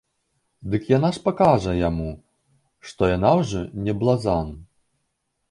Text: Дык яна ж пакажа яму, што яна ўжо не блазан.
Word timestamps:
Дык 0.75 0.87
яна 0.97 1.09
ж 1.17 1.21
пакажа 1.27 1.75
яму, 1.89 2.07
што 2.93 3.11
яна 3.11 3.35
ўжо 3.43 3.61
не 3.85 3.93
блазан. 4.03 4.53